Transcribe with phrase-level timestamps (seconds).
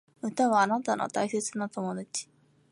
[0.19, 2.27] 歌はあなたの大切な友達